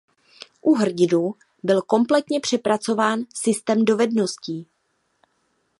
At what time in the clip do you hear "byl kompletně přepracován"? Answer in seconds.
1.63-3.19